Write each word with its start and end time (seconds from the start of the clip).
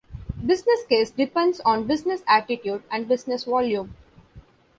Business 0.43 0.83
case 0.89 1.11
depends 1.11 1.59
on 1.59 1.85
business 1.85 2.23
attitude 2.27 2.81
and 2.89 3.07
business 3.07 3.43
volume. 3.43 3.95